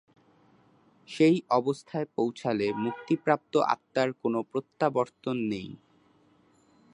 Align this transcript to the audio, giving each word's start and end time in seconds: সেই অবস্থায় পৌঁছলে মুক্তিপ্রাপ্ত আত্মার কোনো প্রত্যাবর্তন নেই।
সেই 1.09 1.37
অবস্থায় 1.51 2.07
পৌঁছলে 2.17 2.67
মুক্তিপ্রাপ্ত 2.83 3.53
আত্মার 3.73 4.09
কোনো 4.21 4.39
প্রত্যাবর্তন 4.51 5.37
নেই। 5.51 5.69